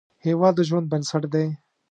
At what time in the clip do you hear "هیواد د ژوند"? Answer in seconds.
0.25-0.85